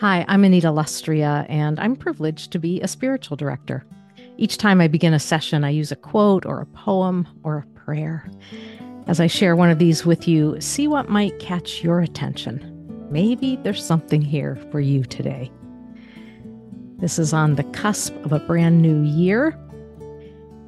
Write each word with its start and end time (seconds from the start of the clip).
Hi, 0.00 0.24
I'm 0.28 0.44
Anita 0.44 0.68
Lustrea, 0.68 1.44
and 1.48 1.80
I'm 1.80 1.96
privileged 1.96 2.52
to 2.52 2.60
be 2.60 2.80
a 2.80 2.86
spiritual 2.86 3.36
director. 3.36 3.84
Each 4.36 4.56
time 4.56 4.80
I 4.80 4.86
begin 4.86 5.12
a 5.12 5.18
session, 5.18 5.64
I 5.64 5.70
use 5.70 5.90
a 5.90 5.96
quote 5.96 6.46
or 6.46 6.60
a 6.60 6.66
poem 6.66 7.26
or 7.42 7.58
a 7.58 7.80
prayer. 7.80 8.30
As 9.08 9.18
I 9.18 9.26
share 9.26 9.56
one 9.56 9.70
of 9.70 9.80
these 9.80 10.06
with 10.06 10.28
you, 10.28 10.60
see 10.60 10.86
what 10.86 11.08
might 11.08 11.40
catch 11.40 11.82
your 11.82 11.98
attention. 11.98 13.08
Maybe 13.10 13.56
there's 13.64 13.84
something 13.84 14.22
here 14.22 14.54
for 14.70 14.78
you 14.78 15.02
today. 15.02 15.50
This 16.98 17.18
is 17.18 17.32
on 17.32 17.56
the 17.56 17.64
cusp 17.64 18.14
of 18.24 18.32
a 18.32 18.38
brand 18.38 18.80
new 18.80 19.02
year. 19.02 19.58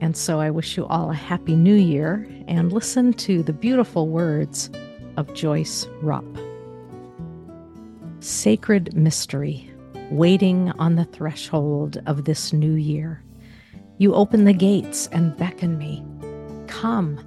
And 0.00 0.16
so 0.16 0.40
I 0.40 0.50
wish 0.50 0.76
you 0.76 0.86
all 0.86 1.12
a 1.12 1.14
happy 1.14 1.54
new 1.54 1.76
year 1.76 2.28
and 2.48 2.72
listen 2.72 3.12
to 3.12 3.44
the 3.44 3.52
beautiful 3.52 4.08
words 4.08 4.70
of 5.16 5.32
Joyce 5.34 5.86
Rupp 6.02 6.26
sacred 8.20 8.94
mystery 8.94 9.70
waiting 10.10 10.70
on 10.72 10.96
the 10.96 11.04
threshold 11.04 12.00
of 12.06 12.24
this 12.24 12.52
new 12.52 12.74
year. 12.74 13.22
You 13.98 14.14
open 14.14 14.44
the 14.44 14.52
gates 14.52 15.08
and 15.12 15.36
beckon 15.36 15.78
me. 15.78 16.04
Come, 16.66 17.18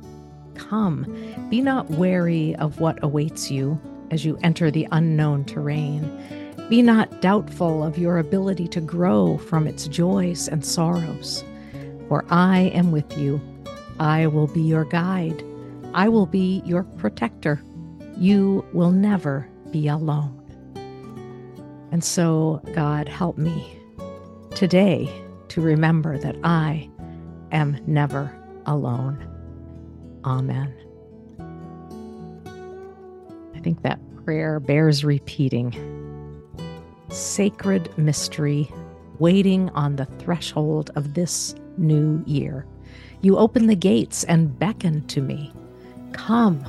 come. 0.55 1.05
Be 1.49 1.61
not 1.61 1.89
wary 1.91 2.55
of 2.57 2.79
what 2.79 3.01
awaits 3.03 3.49
you 3.49 3.79
as 4.11 4.25
you 4.25 4.37
enter 4.43 4.69
the 4.69 4.87
unknown 4.91 5.45
terrain. 5.45 6.01
Be 6.69 6.81
not 6.81 7.21
doubtful 7.21 7.83
of 7.83 7.97
your 7.97 8.17
ability 8.17 8.67
to 8.69 8.81
grow 8.81 9.37
from 9.37 9.67
its 9.67 9.87
joys 9.87 10.47
and 10.47 10.65
sorrows. 10.65 11.43
For 12.07 12.25
I 12.29 12.71
am 12.73 12.91
with 12.91 13.17
you. 13.17 13.41
I 13.99 14.27
will 14.27 14.47
be 14.47 14.61
your 14.61 14.85
guide. 14.85 15.43
I 15.93 16.09
will 16.09 16.25
be 16.25 16.61
your 16.65 16.83
protector. 16.83 17.63
You 18.17 18.65
will 18.73 18.91
never 18.91 19.47
be 19.71 19.87
alone. 19.87 20.42
And 21.93 22.03
so, 22.03 22.59
God, 22.73 23.07
help 23.07 23.37
me 23.37 23.77
today 24.55 25.07
to 25.49 25.61
remember 25.61 26.17
that 26.17 26.35
I 26.43 26.89
am 27.51 27.79
never 27.85 28.35
alone. 28.65 29.23
Amen. 30.25 30.73
I 33.55 33.59
think 33.59 33.83
that 33.83 33.99
prayer 34.25 34.59
bears 34.59 35.05
repeating. 35.05 35.71
Sacred 37.09 37.95
mystery 37.95 38.71
waiting 39.19 39.69
on 39.69 39.95
the 39.95 40.05
threshold 40.17 40.89
of 40.95 41.13
this 41.13 41.53
new 41.77 42.23
year. 42.25 42.65
You 43.21 43.37
open 43.37 43.67
the 43.67 43.75
gates 43.75 44.23
and 44.23 44.57
beckon 44.57 45.05
to 45.09 45.21
me. 45.21 45.53
Come, 46.11 46.65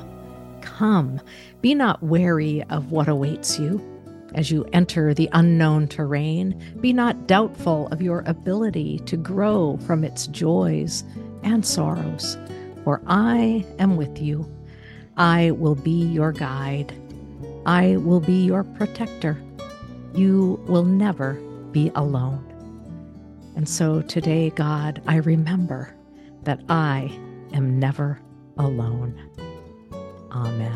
come. 0.61 1.19
Be 1.61 1.73
not 1.73 2.03
wary 2.03 2.61
of 2.69 2.91
what 2.91 3.07
awaits 3.07 3.57
you 3.57 3.94
as 4.35 4.51
you 4.51 4.65
enter 4.73 5.13
the 5.13 5.29
unknown 5.31 5.87
terrain, 5.87 6.61
be 6.81 6.93
not 6.93 7.25
doubtful 7.25 7.87
of 7.87 8.01
your 8.01 8.23
ability 8.27 8.99
to 9.05 9.17
grow 9.17 9.77
from 9.87 10.03
its 10.03 10.27
joys 10.27 11.03
and 11.43 11.65
sorrows, 11.65 12.37
for 12.83 13.01
I 13.07 13.65
am 13.79 13.95
with 13.95 14.21
you. 14.21 14.45
I 15.17 15.51
will 15.51 15.75
be 15.75 16.05
your 16.05 16.33
guide. 16.33 16.93
I 17.65 17.95
will 17.97 18.19
be 18.19 18.45
your 18.45 18.63
protector. 18.63 19.41
You 20.13 20.61
will 20.67 20.83
never 20.83 21.33
be 21.71 21.89
alone. 21.95 22.43
And 23.55 23.67
so 23.67 24.01
today, 24.01 24.49
God, 24.49 25.01
I 25.07 25.17
remember 25.17 25.95
that 26.43 26.59
I 26.67 27.09
am 27.53 27.79
never 27.79 28.19
alone. 28.57 29.17
Amen. 30.31 30.74